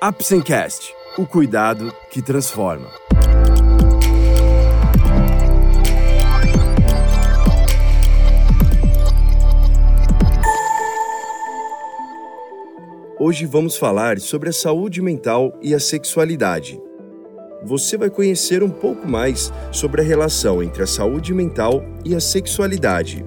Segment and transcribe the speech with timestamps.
[0.00, 2.86] Apsencast, o cuidado que transforma.
[13.18, 16.80] Hoje vamos falar sobre a saúde mental e a sexualidade.
[17.64, 22.20] Você vai conhecer um pouco mais sobre a relação entre a saúde mental e a
[22.20, 23.26] sexualidade.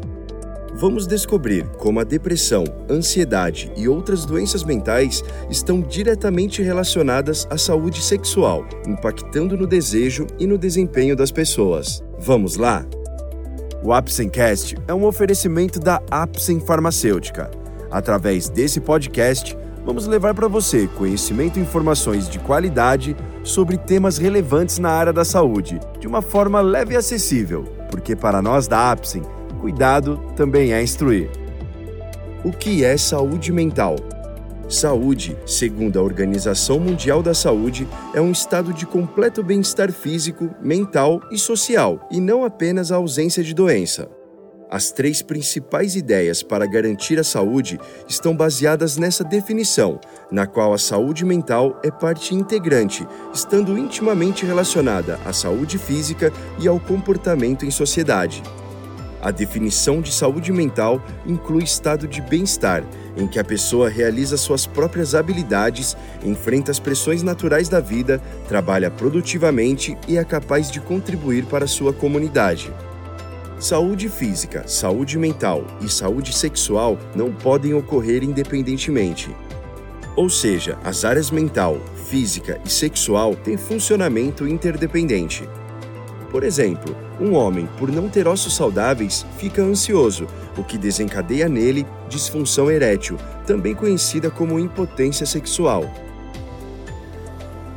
[0.82, 8.02] Vamos descobrir como a depressão, ansiedade e outras doenças mentais estão diretamente relacionadas à saúde
[8.02, 12.04] sexual, impactando no desejo e no desempenho das pessoas.
[12.18, 12.84] Vamos lá?
[13.84, 17.52] O Apsencast é um oferecimento da Apsen Farmacêutica.
[17.92, 19.56] Através desse podcast,
[19.86, 25.24] vamos levar para você conhecimento e informações de qualidade sobre temas relevantes na área da
[25.24, 29.22] saúde, de uma forma leve e acessível, porque para nós da Apsen,
[29.62, 31.30] cuidado também é instruir.
[32.44, 33.96] O que é saúde mental?
[34.68, 41.22] Saúde, segundo a Organização Mundial da Saúde, é um estado de completo bem-estar físico, mental
[41.32, 44.10] e social, e não apenas a ausência de doença.
[44.72, 50.00] As três principais ideias para garantir a saúde estão baseadas nessa definição,
[50.32, 56.68] na qual a saúde mental é parte integrante, estando intimamente relacionada à saúde física e
[56.68, 58.42] ao comportamento em sociedade.
[59.22, 62.84] A definição de saúde mental inclui estado de bem-estar,
[63.16, 68.90] em que a pessoa realiza suas próprias habilidades, enfrenta as pressões naturais da vida, trabalha
[68.90, 72.74] produtivamente e é capaz de contribuir para sua comunidade.
[73.60, 79.30] Saúde física, saúde mental e saúde sexual não podem ocorrer independentemente.
[80.16, 85.48] Ou seja, as áreas mental, física e sexual têm funcionamento interdependente.
[86.32, 91.86] Por exemplo, um homem, por não ter ossos saudáveis, fica ansioso, o que desencadeia nele
[92.08, 95.84] disfunção erétil, também conhecida como impotência sexual.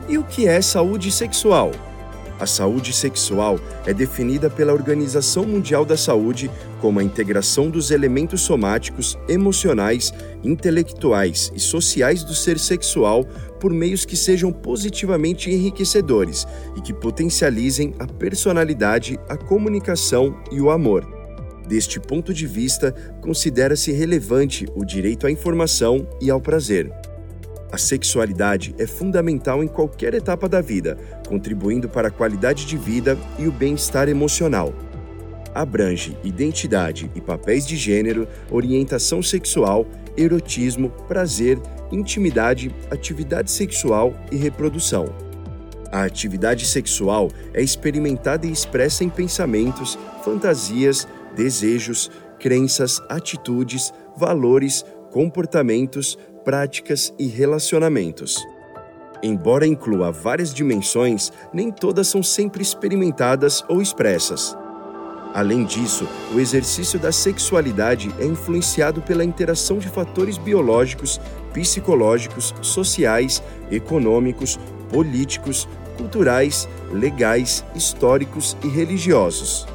[0.08, 1.72] E o que é saúde sexual?
[2.38, 6.50] A saúde sexual é definida pela Organização Mundial da Saúde
[6.80, 10.12] como a integração dos elementos somáticos, emocionais,
[10.44, 13.26] intelectuais e sociais do ser sexual
[13.64, 20.70] por meios que sejam positivamente enriquecedores e que potencializem a personalidade, a comunicação e o
[20.70, 21.08] amor.
[21.66, 22.92] Deste ponto de vista,
[23.22, 26.92] considera-se relevante o direito à informação e ao prazer.
[27.72, 33.16] A sexualidade é fundamental em qualquer etapa da vida, contribuindo para a qualidade de vida
[33.38, 34.74] e o bem-estar emocional.
[35.54, 39.86] Abrange identidade e papéis de gênero, orientação sexual,
[40.18, 41.58] erotismo, prazer,
[41.94, 45.06] intimidade, atividade sexual e reprodução.
[45.92, 51.06] A atividade sexual é experimentada e expressa em pensamentos, fantasias,
[51.36, 58.44] desejos, crenças, atitudes, valores, comportamentos, práticas e relacionamentos.
[59.22, 64.56] Embora inclua várias dimensões, nem todas são sempre experimentadas ou expressas.
[65.34, 71.20] Além disso, o exercício da sexualidade é influenciado pela interação de fatores biológicos,
[71.52, 79.66] psicológicos, sociais, econômicos, políticos, culturais, legais, históricos e religiosos.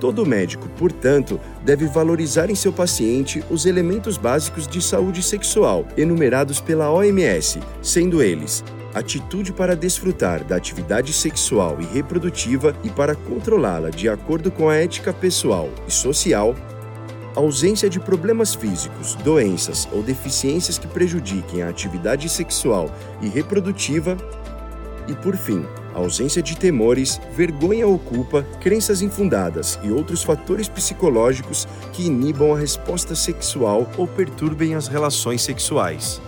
[0.00, 6.60] Todo médico, portanto, deve valorizar em seu paciente os elementos básicos de saúde sexual enumerados
[6.60, 8.62] pela OMS, sendo eles
[8.96, 14.76] atitude para desfrutar da atividade sexual e reprodutiva e para controlá-la de acordo com a
[14.76, 16.54] ética pessoal e social,
[17.34, 22.90] ausência de problemas físicos, doenças ou deficiências que prejudiquem a atividade sexual
[23.20, 24.16] e reprodutiva,
[25.06, 25.64] e por fim,
[25.94, 32.58] ausência de temores, vergonha ou culpa, crenças infundadas e outros fatores psicológicos que inibam a
[32.58, 36.20] resposta sexual ou perturbem as relações sexuais.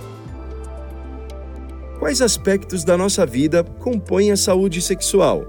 [1.98, 5.44] Quais aspectos da nossa vida compõem a saúde sexual?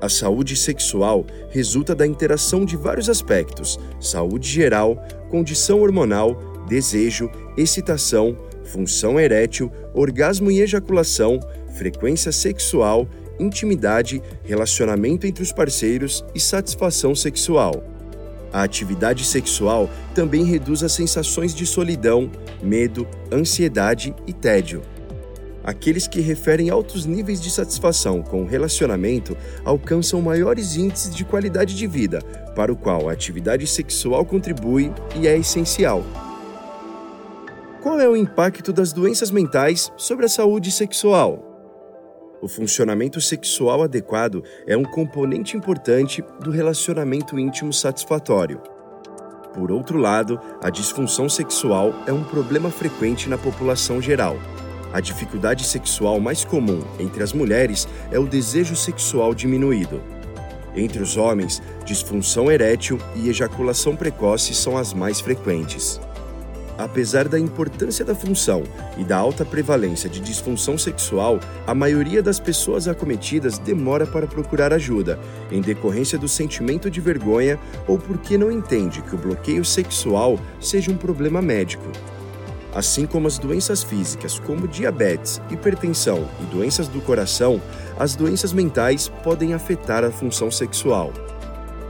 [0.00, 5.00] A saúde sexual resulta da interação de vários aspectos: saúde geral,
[5.30, 6.34] condição hormonal,
[6.68, 11.38] desejo, excitação, função erétil, orgasmo e ejaculação,
[11.76, 13.08] frequência sexual,
[13.38, 17.84] intimidade, relacionamento entre os parceiros e satisfação sexual.
[18.52, 22.28] A atividade sexual também reduz as sensações de solidão,
[22.60, 24.82] medo, ansiedade e tédio.
[25.68, 29.36] Aqueles que referem altos níveis de satisfação com o relacionamento
[29.66, 32.22] alcançam maiores índices de qualidade de vida,
[32.56, 36.02] para o qual a atividade sexual contribui e é essencial.
[37.82, 41.44] Qual é o impacto das doenças mentais sobre a saúde sexual?
[42.40, 48.58] O funcionamento sexual adequado é um componente importante do relacionamento íntimo satisfatório.
[49.52, 54.38] Por outro lado, a disfunção sexual é um problema frequente na população geral.
[54.92, 60.00] A dificuldade sexual mais comum entre as mulheres é o desejo sexual diminuído.
[60.74, 66.00] Entre os homens, disfunção erétil e ejaculação precoce são as mais frequentes.
[66.78, 68.62] Apesar da importância da função
[68.96, 74.72] e da alta prevalência de disfunção sexual, a maioria das pessoas acometidas demora para procurar
[74.72, 75.18] ajuda,
[75.50, 77.58] em decorrência do sentimento de vergonha
[77.88, 81.90] ou porque não entende que o bloqueio sexual seja um problema médico.
[82.74, 87.60] Assim como as doenças físicas, como diabetes, hipertensão e doenças do coração,
[87.98, 91.12] as doenças mentais podem afetar a função sexual.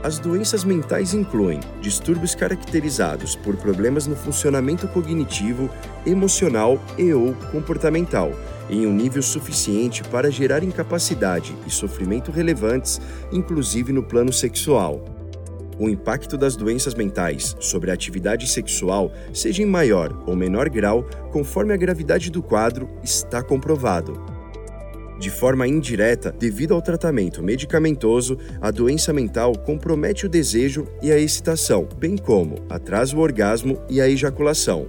[0.00, 5.68] As doenças mentais incluem distúrbios caracterizados por problemas no funcionamento cognitivo,
[6.06, 8.32] emocional e ou comportamental,
[8.70, 13.00] em um nível suficiente para gerar incapacidade e sofrimento relevantes,
[13.32, 15.17] inclusive no plano sexual.
[15.78, 21.04] O impacto das doenças mentais sobre a atividade sexual, seja em maior ou menor grau,
[21.30, 24.20] conforme a gravidade do quadro, está comprovado.
[25.20, 31.18] De forma indireta, devido ao tratamento medicamentoso, a doença mental compromete o desejo e a
[31.18, 34.86] excitação, bem como atrasa o orgasmo e a ejaculação.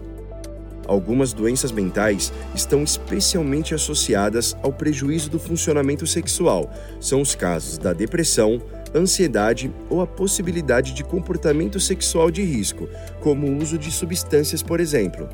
[0.89, 6.71] Algumas doenças mentais estão especialmente associadas ao prejuízo do funcionamento sexual.
[6.99, 8.59] São os casos da depressão,
[8.93, 12.87] ansiedade ou a possibilidade de comportamento sexual de risco,
[13.21, 15.29] como o uso de substâncias, por exemplo.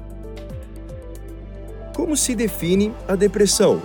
[1.94, 3.82] Como se define a depressão?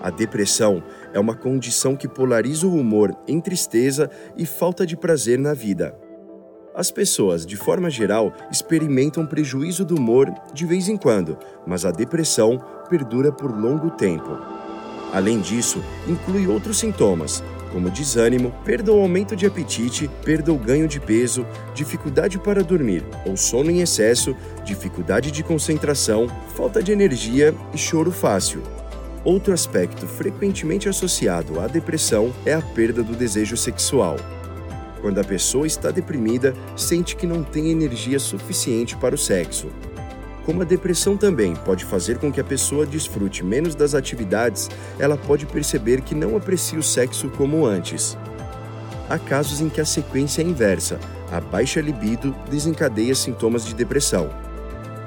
[0.00, 0.82] A depressão
[1.12, 5.96] é uma condição que polariza o humor em tristeza e falta de prazer na vida.
[6.74, 11.92] As pessoas, de forma geral, experimentam prejuízo do humor de vez em quando, mas a
[11.92, 12.60] depressão
[12.90, 14.36] perdura por longo tempo.
[15.12, 17.42] Além disso, inclui outros sintomas,
[17.74, 21.44] como desânimo, perda ou aumento de apetite, perda ou ganho de peso,
[21.74, 28.12] dificuldade para dormir ou sono em excesso, dificuldade de concentração, falta de energia e choro
[28.12, 28.62] fácil.
[29.24, 34.18] Outro aspecto frequentemente associado à depressão é a perda do desejo sexual.
[35.00, 39.66] Quando a pessoa está deprimida, sente que não tem energia suficiente para o sexo.
[40.44, 44.68] Como a depressão também pode fazer com que a pessoa desfrute menos das atividades,
[44.98, 48.16] ela pode perceber que não aprecia o sexo como antes.
[49.08, 51.00] Há casos em que a sequência é inversa,
[51.32, 54.30] a baixa libido desencadeia sintomas de depressão.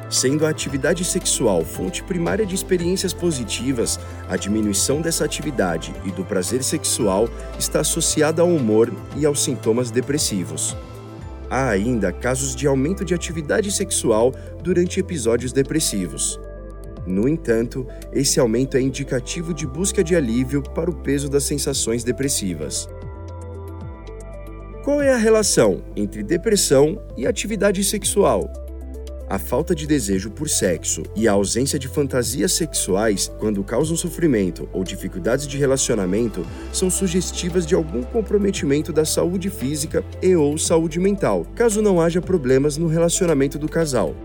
[0.09, 3.99] Sendo a atividade sexual fonte primária de experiências positivas,
[4.29, 7.29] a diminuição dessa atividade e do prazer sexual
[7.59, 10.75] está associada ao humor e aos sintomas depressivos.
[11.49, 16.39] Há ainda casos de aumento de atividade sexual durante episódios depressivos.
[17.05, 22.03] No entanto, esse aumento é indicativo de busca de alívio para o peso das sensações
[22.03, 22.89] depressivas.
[24.83, 28.51] Qual é a relação entre depressão e atividade sexual?
[29.29, 34.69] A falta de desejo por sexo e a ausência de fantasias sexuais, quando causam sofrimento
[34.71, 40.97] ou dificuldades de relacionamento, são sugestivas de algum comprometimento da saúde física e ou saúde
[40.97, 44.15] mental, caso não haja problemas no relacionamento do casal.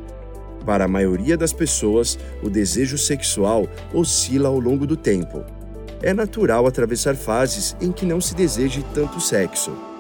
[0.65, 5.45] Para a maioria das pessoas, o desejo sexual oscila ao longo do tempo.
[6.01, 9.92] É natural atravessar fases em que não se deseje tanto sexo.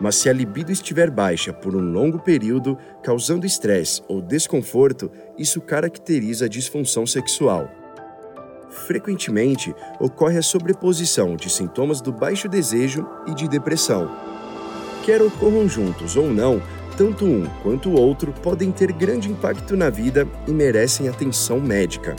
[0.00, 5.60] Mas se a libido estiver baixa por um longo período, causando estresse ou desconforto, isso
[5.60, 7.68] caracteriza a disfunção sexual.
[8.70, 14.10] Frequentemente, ocorre a sobreposição de sintomas do baixo desejo e de depressão.
[15.04, 16.62] Quer ocorram juntos ou não,
[16.96, 22.14] tanto um quanto o outro podem ter grande impacto na vida e merecem atenção médica.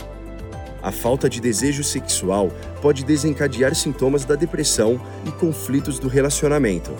[0.82, 2.50] A falta de desejo sexual
[2.80, 6.90] pode desencadear sintomas da depressão e conflitos do relacionamento.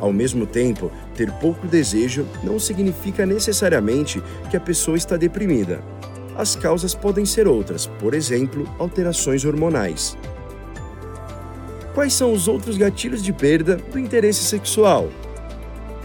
[0.00, 5.82] Ao mesmo tempo, ter pouco desejo não significa necessariamente que a pessoa está deprimida.
[6.36, 10.16] As causas podem ser outras, por exemplo, alterações hormonais.
[11.94, 15.08] Quais são os outros gatilhos de perda do interesse sexual?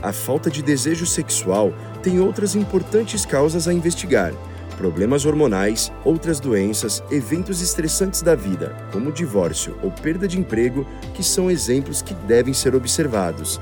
[0.02, 4.32] A falta de desejo sexual tem outras importantes causas a investigar:
[4.78, 11.24] problemas hormonais, outras doenças, eventos estressantes da vida, como divórcio ou perda de emprego, que
[11.24, 13.60] são exemplos que devem ser observados.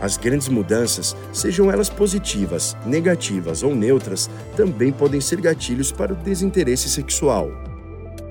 [0.00, 6.16] As grandes mudanças, sejam elas positivas, negativas ou neutras, também podem ser gatilhos para o
[6.16, 7.50] desinteresse sexual.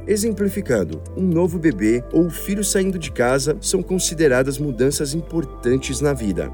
[0.08, 6.14] Exemplificando, um novo bebê ou o filho saindo de casa são consideradas mudanças importantes na
[6.14, 6.52] vida.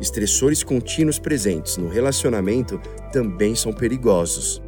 [0.00, 2.80] Estressores contínuos presentes no relacionamento
[3.12, 4.62] também são perigosos.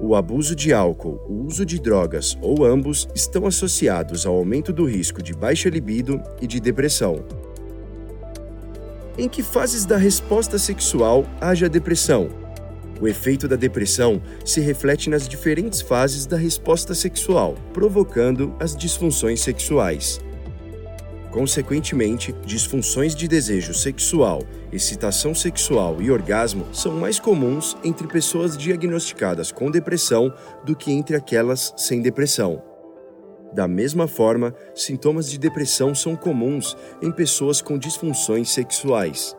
[0.00, 4.86] O abuso de álcool, o uso de drogas ou ambos estão associados ao aumento do
[4.86, 7.22] risco de baixa libido e de depressão.
[9.16, 12.30] Em que fases da resposta sexual haja depressão?
[12.98, 19.42] O efeito da depressão se reflete nas diferentes fases da resposta sexual, provocando as disfunções
[19.42, 20.18] sexuais.
[21.30, 24.42] Consequentemente, disfunções de desejo sexual,
[24.72, 30.32] excitação sexual e orgasmo são mais comuns entre pessoas diagnosticadas com depressão
[30.64, 32.71] do que entre aquelas sem depressão.
[33.52, 39.36] Da mesma forma, sintomas de depressão são comuns em pessoas com disfunções sexuais.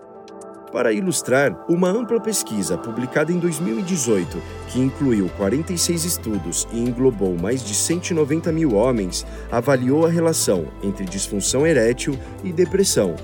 [0.72, 7.64] Para ilustrar, uma ampla pesquisa publicada em 2018, que incluiu 46 estudos e englobou mais
[7.64, 13.16] de 190 mil homens, avaliou a relação entre disfunção erétil e depressão.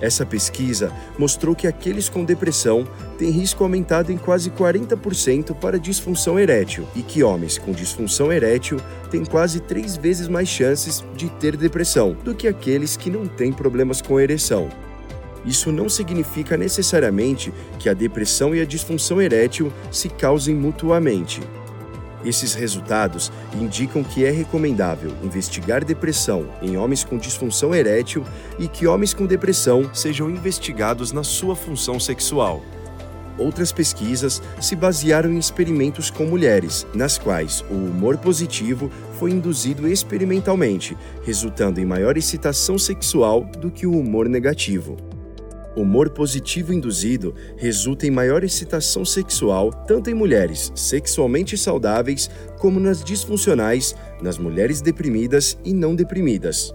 [0.00, 2.86] Essa pesquisa mostrou que aqueles com depressão
[3.18, 8.78] têm risco aumentado em quase 40% para disfunção erétil e que homens com disfunção erétil
[9.10, 13.52] têm quase três vezes mais chances de ter depressão do que aqueles que não têm
[13.52, 14.68] problemas com ereção
[15.46, 21.40] isso não significa necessariamente que a depressão e a disfunção erétil se causem mutuamente.
[22.26, 28.24] Esses resultados indicam que é recomendável investigar depressão em homens com disfunção erétil
[28.58, 32.64] e que homens com depressão sejam investigados na sua função sexual.
[33.38, 38.90] Outras pesquisas se basearam em experimentos com mulheres, nas quais o humor positivo
[39.20, 44.96] foi induzido experimentalmente, resultando em maior excitação sexual do que o humor negativo
[45.76, 53.04] humor positivo induzido resulta em maior excitação sexual tanto em mulheres sexualmente saudáveis como nas
[53.04, 56.74] disfuncionais, nas mulheres deprimidas e não deprimidas.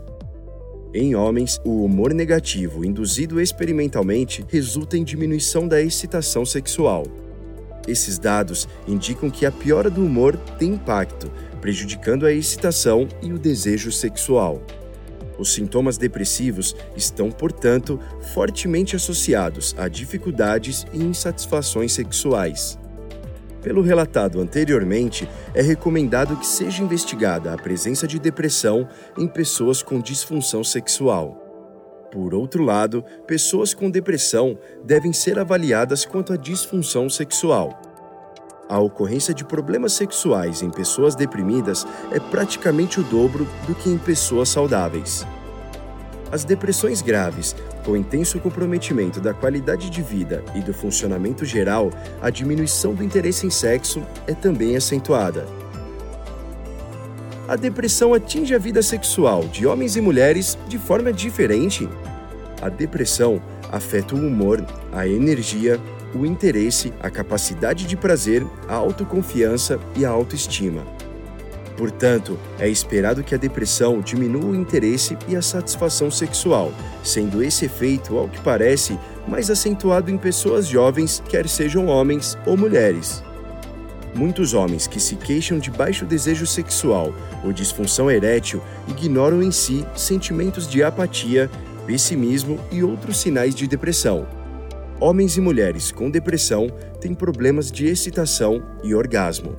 [0.93, 7.05] Em homens, o humor negativo induzido experimentalmente resulta em diminuição da excitação sexual.
[7.87, 11.31] Esses dados indicam que a piora do humor tem impacto,
[11.61, 14.61] prejudicando a excitação e o desejo sexual.
[15.41, 17.99] Os sintomas depressivos estão, portanto,
[18.31, 22.77] fortemente associados a dificuldades e insatisfações sexuais.
[23.63, 29.99] Pelo relatado anteriormente, é recomendado que seja investigada a presença de depressão em pessoas com
[29.99, 31.35] disfunção sexual.
[32.11, 37.90] Por outro lado, pessoas com depressão devem ser avaliadas quanto à disfunção sexual.
[38.71, 43.97] A ocorrência de problemas sexuais em pessoas deprimidas é praticamente o dobro do que em
[43.97, 45.27] pessoas saudáveis.
[46.31, 52.29] As depressões graves, com intenso comprometimento da qualidade de vida e do funcionamento geral, a
[52.29, 55.45] diminuição do interesse em sexo é também acentuada.
[57.49, 61.89] A depressão atinge a vida sexual de homens e mulheres de forma diferente.
[62.61, 65.77] A depressão afeta o humor, a energia,
[66.13, 70.85] o interesse, a capacidade de prazer, a autoconfiança e a autoestima.
[71.77, 76.71] Portanto, é esperado que a depressão diminua o interesse e a satisfação sexual,
[77.03, 82.55] sendo esse efeito, ao que parece, mais acentuado em pessoas jovens, quer sejam homens ou
[82.55, 83.23] mulheres.
[84.13, 87.13] Muitos homens que se queixam de baixo desejo sexual
[87.43, 91.49] ou disfunção erétil ignoram em si sentimentos de apatia,
[91.87, 94.27] pessimismo e outros sinais de depressão
[95.01, 96.67] homens e mulheres com depressão
[97.01, 99.55] têm problemas de excitação e orgasmo.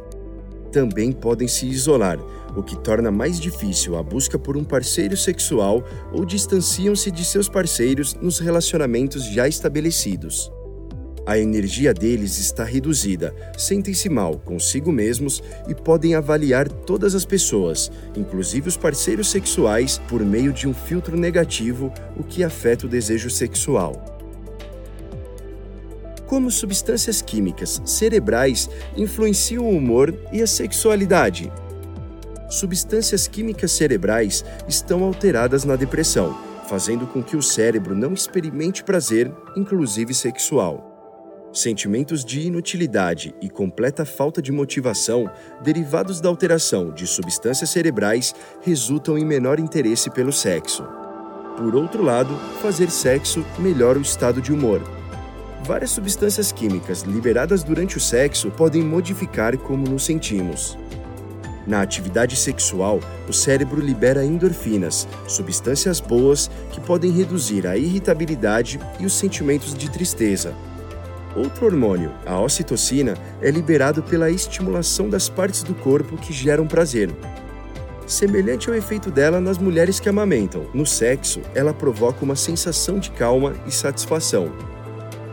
[0.71, 2.19] Também podem se isolar,
[2.57, 7.49] o que torna mais difícil a busca por um parceiro sexual ou distanciam-se de seus
[7.49, 10.51] parceiros nos relacionamentos já estabelecidos.
[11.27, 17.91] A energia deles está reduzida, sentem-se mal consigo mesmos e podem avaliar todas as pessoas,
[18.17, 23.31] inclusive os parceiros sexuais, por meio de um filtro negativo, o que afeta o desejo
[23.31, 24.12] sexual
[26.33, 31.53] como substâncias químicas cerebrais influenciam o humor e a sexualidade.
[32.49, 36.35] Substâncias químicas cerebrais estão alteradas na depressão,
[36.71, 41.51] fazendo com que o cérebro não experimente prazer, inclusive sexual.
[41.53, 45.31] Sentimentos de inutilidade e completa falta de motivação,
[45.63, 50.83] derivados da alteração de substâncias cerebrais, resultam em menor interesse pelo sexo.
[51.59, 54.81] Por outro lado, fazer sexo melhora o estado de humor,
[55.65, 60.77] Várias substâncias químicas liberadas durante o sexo podem modificar como nos sentimos.
[61.65, 69.07] Na atividade sexual, o cérebro libera endorfinas, substâncias boas que podem reduzir a irritabilidade e
[69.07, 70.53] os sentimentos de tristeza.
[71.37, 77.09] Outro hormônio, a ocitocina, é liberado pela estimulação das partes do corpo que geram prazer.
[78.05, 83.13] Semelhante ao efeito dela nas mulheres que amamentam, no sexo, ela provoca uma sensação de
[83.13, 84.72] calma e satisfação.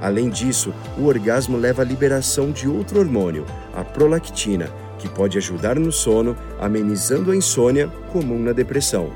[0.01, 5.77] Além disso, o orgasmo leva à liberação de outro hormônio, a prolactina, que pode ajudar
[5.79, 9.11] no sono, amenizando a insônia comum na depressão.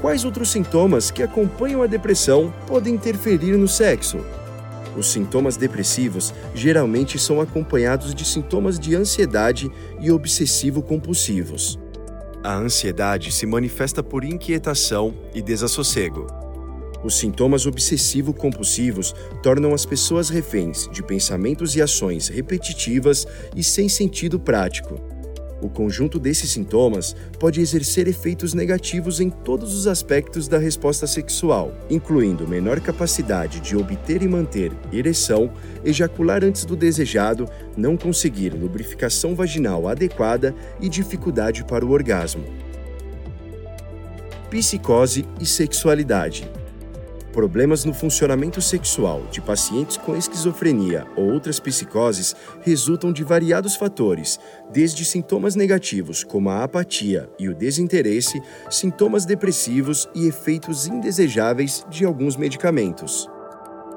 [0.00, 4.18] Quais outros sintomas que acompanham a depressão podem interferir no sexo?
[4.96, 11.78] Os sintomas depressivos geralmente são acompanhados de sintomas de ansiedade e obsessivo-compulsivos.
[12.42, 16.45] A ansiedade se manifesta por inquietação e desassossego.
[17.06, 24.40] Os sintomas obsessivo-compulsivos tornam as pessoas reféns de pensamentos e ações repetitivas e sem sentido
[24.40, 25.00] prático.
[25.62, 31.72] O conjunto desses sintomas pode exercer efeitos negativos em todos os aspectos da resposta sexual,
[31.88, 35.52] incluindo menor capacidade de obter e manter ereção,
[35.84, 42.42] ejacular antes do desejado, não conseguir lubrificação vaginal adequada e dificuldade para o orgasmo.
[44.50, 46.50] Psicose e sexualidade.
[47.36, 54.40] Problemas no funcionamento sexual de pacientes com esquizofrenia ou outras psicoses resultam de variados fatores,
[54.72, 58.40] desde sintomas negativos como a apatia e o desinteresse,
[58.70, 63.28] sintomas depressivos e efeitos indesejáveis de alguns medicamentos.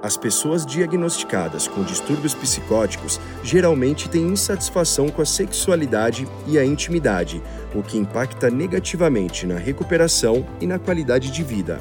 [0.04, 7.42] As pessoas diagnosticadas com distúrbios psicóticos geralmente têm insatisfação com a sexualidade e a intimidade,
[7.74, 11.80] o que impacta negativamente na recuperação e na qualidade de vida.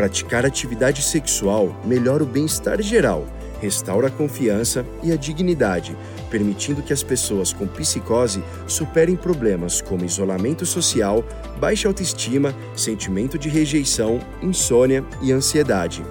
[0.00, 3.26] Praticar atividade sexual melhora o bem-estar geral,
[3.60, 5.94] restaura a confiança e a dignidade,
[6.30, 11.22] permitindo que as pessoas com psicose superem problemas como isolamento social,
[11.58, 16.02] baixa autoestima, sentimento de rejeição, insônia e ansiedade.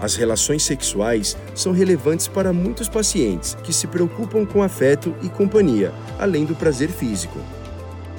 [0.00, 5.94] As relações sexuais são relevantes para muitos pacientes que se preocupam com afeto e companhia,
[6.18, 7.38] além do prazer físico.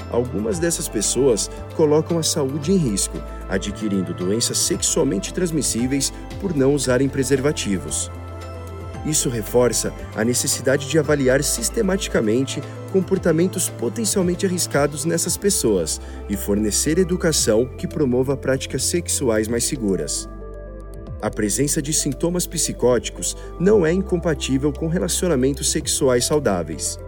[0.10, 7.08] Algumas dessas pessoas colocam a saúde em risco, adquirindo doenças sexualmente transmissíveis por não usarem
[7.10, 8.12] preservativos.
[9.06, 12.62] Isso reforça a necessidade de avaliar sistematicamente
[12.92, 20.28] comportamentos potencialmente arriscados nessas pessoas e fornecer educação que promova práticas sexuais mais seguras.
[21.22, 27.00] A presença de sintomas psicóticos não é incompatível com relacionamentos sexuais saudáveis.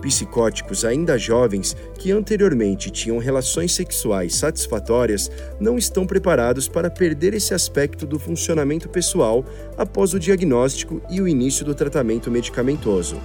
[0.00, 7.52] Psicóticos ainda jovens que anteriormente tinham relações sexuais satisfatórias não estão preparados para perder esse
[7.52, 9.44] aspecto do funcionamento pessoal
[9.76, 13.20] após o diagnóstico e o início do tratamento medicamentoso.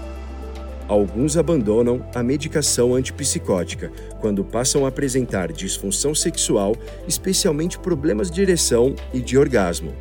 [0.87, 6.75] Alguns abandonam a medicação antipsicótica quando passam a apresentar disfunção sexual,
[7.07, 9.93] especialmente problemas de ereção e de orgasmo.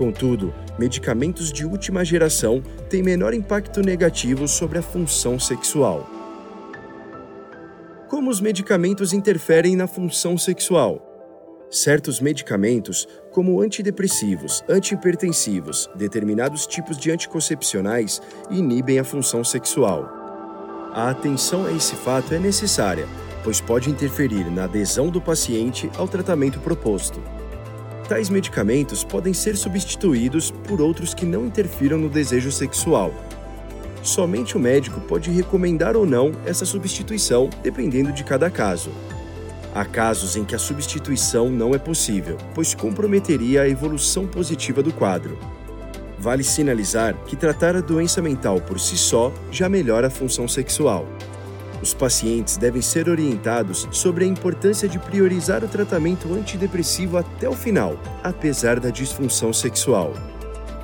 [0.00, 6.08] Contudo, medicamentos de última geração têm menor impacto negativo sobre a função sexual.
[8.08, 11.06] Como os medicamentos interferem na função sexual?
[11.70, 20.08] Certos medicamentos, como antidepressivos, antihipertensivos, determinados tipos de anticoncepcionais, inibem a função sexual.
[20.94, 23.06] A atenção a esse fato é necessária,
[23.44, 27.20] pois pode interferir na adesão do paciente ao tratamento proposto.
[28.10, 33.14] Tais medicamentos podem ser substituídos por outros que não interfiram no desejo sexual.
[34.02, 38.90] Somente o médico pode recomendar ou não essa substituição, dependendo de cada caso.
[39.72, 44.92] Há casos em que a substituição não é possível, pois comprometeria a evolução positiva do
[44.92, 45.38] quadro.
[46.18, 51.06] Vale sinalizar que tratar a doença mental por si só já melhora a função sexual.
[51.82, 57.54] Os pacientes devem ser orientados sobre a importância de priorizar o tratamento antidepressivo até o
[57.54, 60.12] final, apesar da disfunção sexual.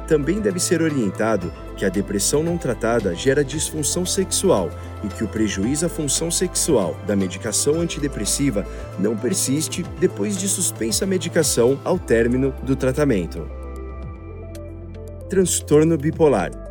[0.09, 4.71] Também deve ser orientado que a depressão não tratada gera disfunção sexual
[5.05, 8.65] e que o prejuízo à função sexual da medicação antidepressiva
[8.99, 13.47] não persiste depois de suspensa a medicação ao término do tratamento.
[15.29, 16.66] Transtorno bipolar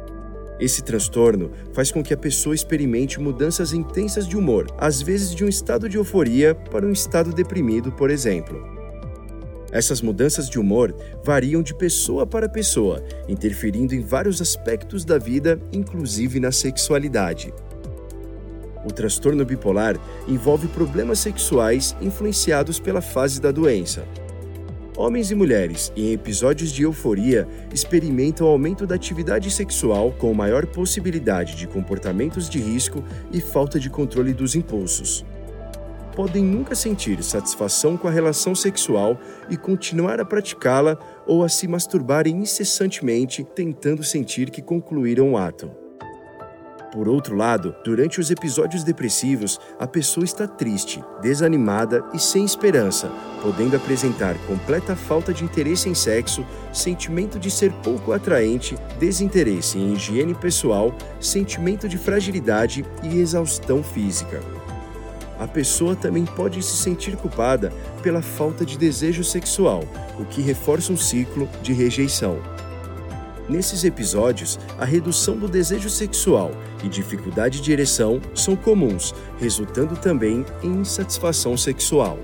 [0.59, 5.43] esse transtorno faz com que a pessoa experimente mudanças intensas de humor, às vezes de
[5.43, 8.75] um estado de euforia para um estado deprimido, por exemplo.
[9.71, 15.59] Essas mudanças de humor variam de pessoa para pessoa, interferindo em vários aspectos da vida,
[15.73, 17.53] inclusive na sexualidade.
[18.85, 24.07] O transtorno bipolar envolve problemas sexuais influenciados pela fase da doença.
[24.97, 31.57] Homens e mulheres, em episódios de euforia, experimentam aumento da atividade sexual com maior possibilidade
[31.57, 35.25] de comportamentos de risco e falta de controle dos impulsos.
[36.15, 41.67] Podem nunca sentir satisfação com a relação sexual e continuar a praticá-la ou a se
[41.67, 45.84] masturbarem incessantemente, tentando sentir que concluíram o ato.
[46.95, 53.11] Por outro lado, durante os episódios depressivos, a pessoa está triste, desanimada e sem esperança,
[53.41, 59.91] podendo apresentar completa falta de interesse em sexo, sentimento de ser pouco atraente, desinteresse em
[59.91, 64.41] higiene pessoal, sentimento de fragilidade e exaustão física.
[65.37, 69.83] A pessoa também pode se sentir culpada pela falta de desejo sexual,
[70.17, 72.54] o que reforça um ciclo de rejeição.
[73.47, 76.51] Nesses episódios, a redução do desejo sexual
[76.83, 82.17] e dificuldade de ereção são comuns, resultando também em insatisfação sexual.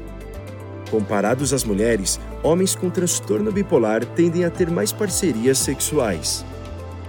[0.90, 6.44] Comparados às mulheres, homens com transtorno bipolar tendem a ter mais parcerias sexuais.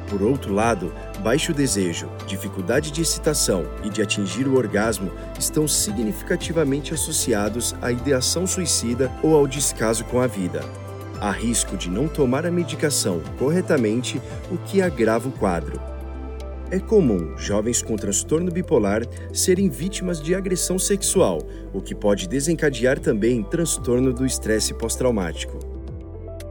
[0.08, 6.92] Por outro lado, baixo desejo, dificuldade de excitação e de atingir o orgasmo estão significativamente
[6.92, 10.62] associados à ideação suicida ou ao descaso com a vida.
[11.22, 15.80] Há risco de não tomar a medicação corretamente, o que agrava o quadro.
[16.68, 21.38] É comum jovens com transtorno bipolar serem vítimas de agressão sexual,
[21.72, 25.71] o que pode desencadear também transtorno do estresse pós-traumático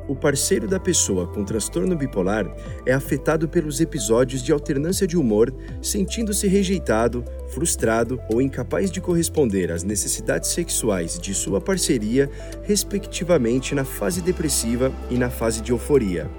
[0.08, 2.46] o parceiro da pessoa com transtorno bipolar
[2.86, 9.72] é afetado pelos episódios de alternância de humor, sentindo-se rejeitado, frustrado ou incapaz de corresponder
[9.72, 12.30] às necessidades sexuais de sua parceria,
[12.64, 16.30] respectivamente na fase depressiva e na fase de euforia.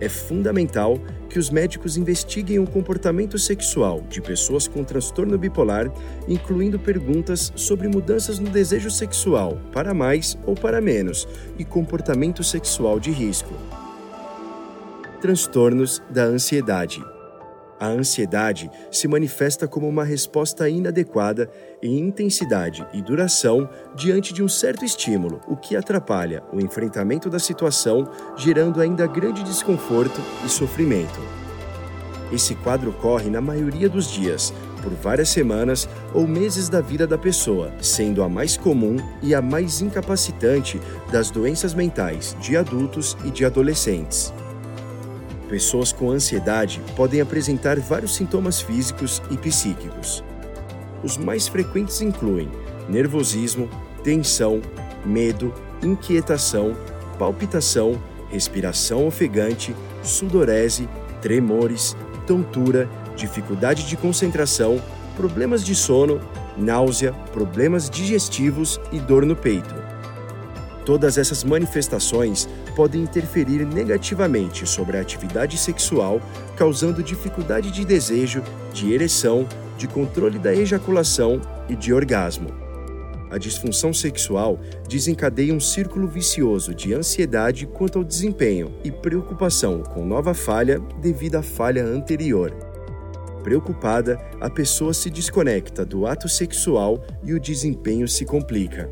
[0.00, 5.92] É fundamental que os médicos investiguem o comportamento sexual de pessoas com transtorno bipolar,
[6.26, 11.26] incluindo perguntas sobre mudanças no desejo sexual, para mais ou para menos,
[11.58, 13.52] e comportamento sexual de risco.
[15.20, 17.02] Transtornos da ansiedade.
[17.80, 21.48] A ansiedade se manifesta como uma resposta inadequada
[21.80, 27.38] em intensidade e duração diante de um certo estímulo, o que atrapalha o enfrentamento da
[27.38, 31.20] situação, gerando ainda grande desconforto e sofrimento.
[32.32, 37.16] Esse quadro ocorre na maioria dos dias, por várias semanas ou meses da vida da
[37.16, 43.30] pessoa, sendo a mais comum e a mais incapacitante das doenças mentais de adultos e
[43.30, 44.32] de adolescentes.
[45.48, 50.22] Pessoas com ansiedade podem apresentar vários sintomas físicos e psíquicos.
[51.02, 52.50] Os mais frequentes incluem
[52.88, 53.68] nervosismo,
[54.04, 54.60] tensão,
[55.06, 56.76] medo, inquietação,
[57.18, 60.88] palpitação, respiração ofegante, sudorese,
[61.22, 64.80] tremores, tontura, dificuldade de concentração,
[65.16, 66.20] problemas de sono,
[66.58, 69.74] náusea, problemas digestivos e dor no peito.
[70.84, 76.22] Todas essas manifestações podem interferir negativamente sobre a atividade sexual,
[76.56, 78.40] causando dificuldade de desejo,
[78.72, 82.50] de ereção, de controle da ejaculação e de orgasmo.
[83.32, 90.06] A disfunção sexual desencadeia um círculo vicioso de ansiedade quanto ao desempenho e preocupação com
[90.06, 92.54] nova falha devido à falha anterior.
[93.42, 98.88] Preocupada, a pessoa se desconecta do ato sexual e o desempenho se complica.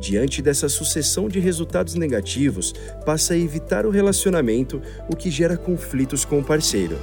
[0.00, 2.72] Diante dessa sucessão de resultados negativos,
[3.04, 4.80] passa a evitar o relacionamento,
[5.10, 6.96] o que gera conflitos com o parceiro.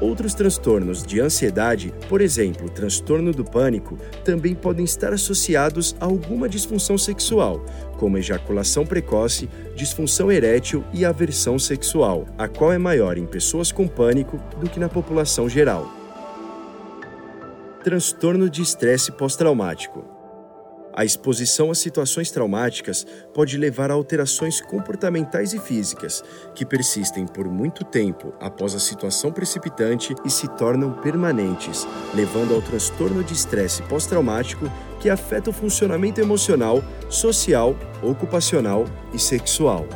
[0.00, 6.48] Outros transtornos de ansiedade, por exemplo, transtorno do pânico, também podem estar associados a alguma
[6.48, 7.64] disfunção sexual,
[7.96, 13.88] como ejaculação precoce, disfunção erétil e aversão sexual, a qual é maior em pessoas com
[13.88, 15.90] pânico do que na população geral.
[17.82, 20.13] Transtorno de estresse pós-traumático.
[20.96, 23.04] A exposição a situações traumáticas
[23.34, 26.22] pode levar a alterações comportamentais e físicas,
[26.54, 32.62] que persistem por muito tempo após a situação precipitante e se tornam permanentes, levando ao
[32.62, 36.80] transtorno de estresse pós-traumático que afeta o funcionamento emocional,
[37.10, 39.88] social, ocupacional e sexual.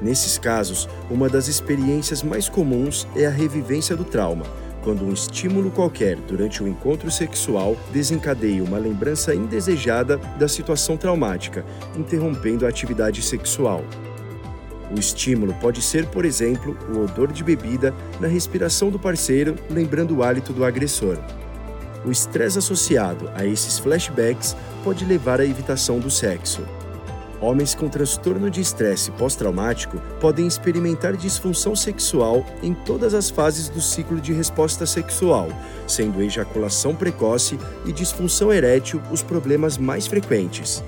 [0.00, 4.46] Nesses casos, uma das experiências mais comuns é a revivência do trauma
[4.88, 11.62] quando um estímulo qualquer durante o encontro sexual desencadeia uma lembrança indesejada da situação traumática,
[11.94, 13.84] interrompendo a atividade sexual.
[14.90, 20.16] O estímulo pode ser, por exemplo, o odor de bebida na respiração do parceiro, lembrando
[20.16, 21.18] o hálito do agressor.
[22.02, 26.62] O estresse associado a esses flashbacks pode levar à evitação do sexo.
[27.40, 33.80] Homens com transtorno de estresse pós-traumático podem experimentar disfunção sexual em todas as fases do
[33.80, 35.48] ciclo de resposta sexual,
[35.86, 40.82] sendo ejaculação precoce e disfunção erétil os problemas mais frequentes.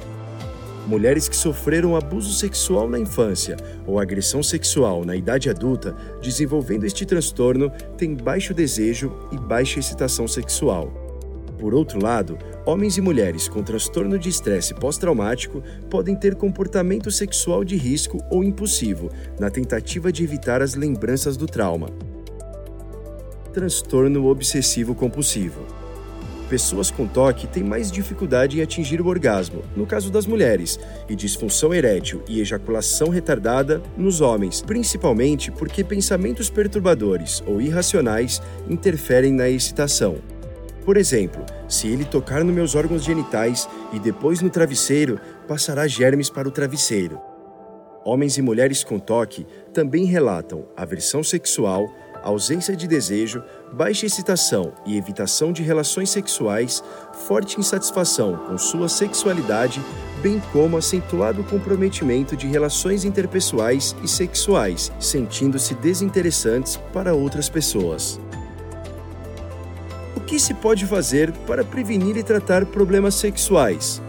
[0.89, 7.07] Mulheres que sofreram abuso sexual na infância ou agressão sexual na idade adulta, desenvolvendo este
[7.07, 11.10] transtorno, têm baixo desejo e baixa excitação sexual.
[11.61, 17.63] Por outro lado, homens e mulheres com transtorno de estresse pós-traumático podem ter comportamento sexual
[17.63, 21.91] de risco ou impulsivo, na tentativa de evitar as lembranças do trauma.
[23.53, 25.61] Transtorno obsessivo compulsivo.
[26.49, 31.15] Pessoas com toque têm mais dificuldade em atingir o orgasmo, no caso das mulheres, e
[31.15, 39.49] disfunção erétil e ejaculação retardada nos homens, principalmente porque pensamentos perturbadores ou irracionais interferem na
[39.49, 40.17] excitação.
[40.85, 46.31] Por exemplo, se ele tocar nos meus órgãos genitais e depois no travesseiro, passará germes
[46.31, 47.21] para o travesseiro.
[48.05, 54.97] Homens e mulheres com toque também relatam aversão sexual, ausência de desejo, baixa excitação e
[54.97, 56.83] evitação de relações sexuais,
[57.27, 59.83] forte insatisfação com sua sexualidade,
[60.23, 68.19] bem como acentuado comprometimento de relações interpessoais e sexuais, sentindo-se desinteressantes para outras pessoas.
[70.31, 74.01] Que se pode fazer para prevenir e tratar problemas sexuais?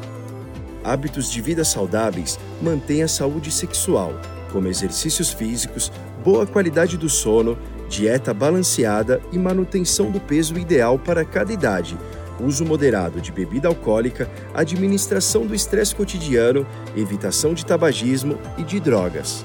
[0.83, 4.13] Hábitos de vida saudáveis mantêm a saúde sexual,
[4.51, 5.91] como exercícios físicos,
[6.23, 7.57] boa qualidade do sono,
[7.89, 11.97] dieta balanceada e manutenção do peso ideal para cada idade,
[12.39, 19.43] uso moderado de bebida alcoólica, administração do estresse cotidiano, evitação de tabagismo e de drogas.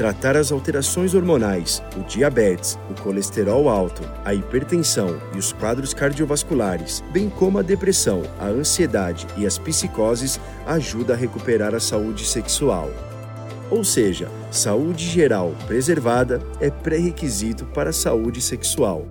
[0.00, 7.04] Tratar as alterações hormonais, o diabetes, o colesterol alto, a hipertensão e os quadros cardiovasculares,
[7.12, 12.88] bem como a depressão, a ansiedade e as psicoses, ajuda a recuperar a saúde sexual.
[13.70, 19.06] Ou seja, saúde geral preservada é pré-requisito para a saúde sexual.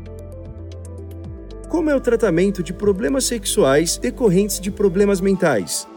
[1.67, 5.87] Como é o tratamento de problemas sexuais decorrentes de problemas mentais?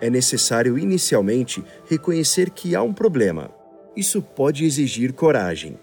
[0.00, 3.60] É necessário inicialmente reconhecer que há um problema.
[3.94, 5.78] Isso pode exigir coragem.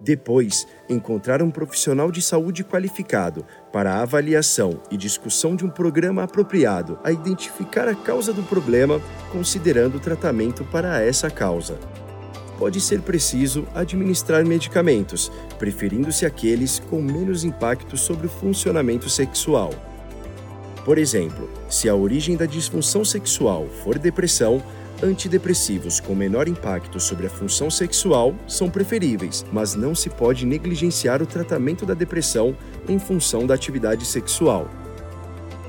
[0.00, 6.22] Depois, encontrar um profissional de saúde qualificado para a avaliação e discussão de um programa
[6.22, 11.78] apropriado a identificar a causa do problema, considerando o tratamento para essa causa.
[12.58, 19.70] Pode ser preciso administrar medicamentos, preferindo-se aqueles com menos impacto sobre o funcionamento sexual.
[20.84, 24.62] Por exemplo, se a origem da disfunção sexual for depressão,
[25.02, 31.22] Antidepressivos com menor impacto sobre a função sexual são preferíveis, mas não se pode negligenciar
[31.22, 32.54] o tratamento da depressão
[32.86, 34.68] em função da atividade sexual.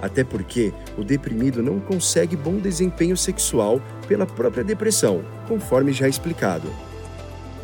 [0.02, 6.68] Até porque o deprimido não consegue bom desempenho sexual pela própria depressão, conforme já explicado.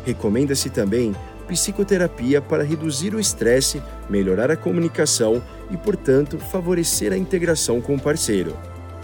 [0.06, 1.14] Recomenda-se também
[1.46, 8.00] psicoterapia para reduzir o estresse, melhorar a comunicação e, portanto, favorecer a integração com o
[8.00, 8.56] parceiro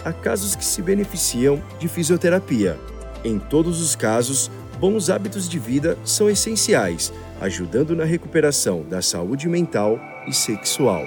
[0.05, 2.79] há casos que se beneficiam de fisioterapia.
[3.25, 9.49] Em todos os casos, bons hábitos de vida são essenciais, ajudando na recuperação da saúde
[9.49, 11.05] mental e sexual.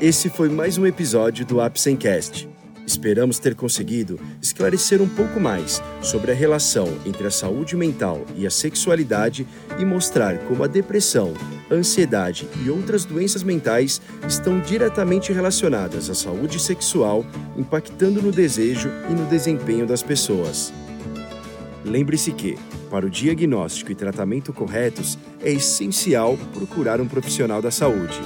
[0.00, 2.47] Esse foi mais um episódio do Apsencast.
[2.88, 8.46] Esperamos ter conseguido esclarecer um pouco mais sobre a relação entre a saúde mental e
[8.46, 9.46] a sexualidade
[9.78, 11.34] e mostrar como a depressão,
[11.70, 17.26] ansiedade e outras doenças mentais estão diretamente relacionadas à saúde sexual,
[17.58, 20.72] impactando no desejo e no desempenho das pessoas.
[21.84, 28.18] Lembre-se que, para o diagnóstico e tratamento corretos, é essencial procurar um profissional da saúde.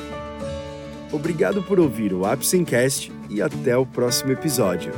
[1.11, 4.93] Obrigado por ouvir o Apsencast e até o próximo episódio.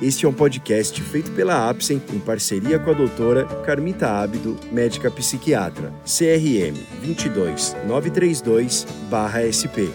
[0.00, 5.10] Este é um podcast feito pela Apsen em parceria com a doutora Carmita Ábido, médica
[5.10, 9.90] psiquiatra, CRM 22932-SP.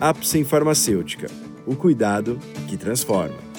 [0.00, 1.28] Apsen Farmacêutica,
[1.66, 2.38] o cuidado
[2.68, 3.51] que transforma.